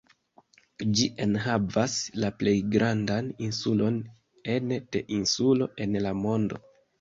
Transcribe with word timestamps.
Ĝi 0.99 1.03
enhavas 1.25 1.97
la 2.23 2.31
plej 2.39 2.53
grandan 2.77 3.29
insulon 3.49 4.01
ene 4.55 4.81
de 4.97 5.05
insulo 5.21 5.69
en 5.87 6.01
la 6.09 6.17
mondo. 6.25 6.61